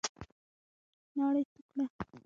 ناړي 1.17 1.43
تو 1.51 1.59
کړه! 1.69 1.85